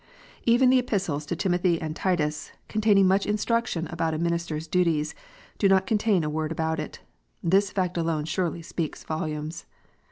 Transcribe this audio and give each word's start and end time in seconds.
Even 0.47 0.71
the 0.71 0.79
Epistles 0.79 1.27
to 1.27 1.35
Timothy 1.35 1.79
and 1.79 1.95
Titus, 1.95 2.51
containing 2.67 3.07
much 3.07 3.27
instruction 3.27 3.85
about 3.91 4.15
a 4.15 4.17
minister 4.17 4.55
s 4.57 4.65
duties, 4.65 5.13
do 5.59 5.69
not 5.69 5.85
contain 5.85 6.23
a 6.23 6.27
word 6.27 6.51
about 6.51 6.79
it. 6.79 7.01
This 7.43 7.69
fact 7.69 7.99
alone 7.99 8.25
surely 8.25 8.63
speaks 8.63 9.03
volumes 9.03 9.67